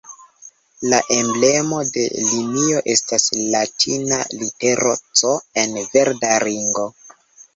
La 0.91 0.99
emblemo 1.15 1.81
de 1.97 2.05
linio 2.29 2.79
estas 2.93 3.27
latina 3.57 4.19
litero 4.39 4.93
"C" 5.21 5.35
en 5.65 5.77
verda 5.93 6.33
ringo. 6.45 6.87